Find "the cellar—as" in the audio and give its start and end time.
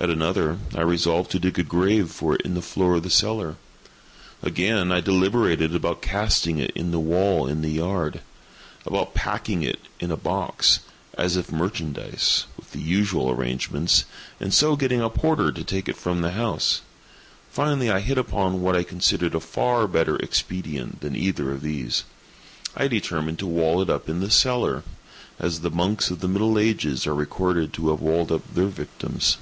24.20-25.62